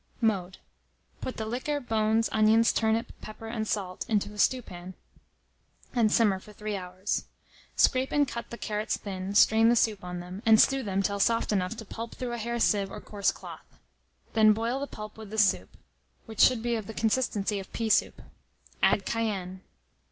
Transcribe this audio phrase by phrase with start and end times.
[0.19, 0.57] Mode.
[1.21, 4.95] Put the liquor, bones, onions, turnip, pepper, and salt, into a stewpan,
[5.93, 7.25] and simmer for 3 hours.
[7.75, 11.19] Scrape and cut the carrots thin, strain the soup on them, and stew them till
[11.19, 13.77] soft enough to pulp through a hair sieve or coarse cloth;
[14.33, 15.77] then boil the pulp with the soup,
[16.25, 18.23] which should be of the consistency of pea soup.
[18.81, 19.61] Add cayenne.